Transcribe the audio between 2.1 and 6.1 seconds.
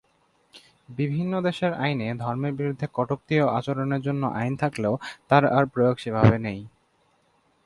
ধর্মের বিরুদ্ধে কটূক্তি ও আচরণের জন্য আইন থাকলেও তার আর প্রয়োগ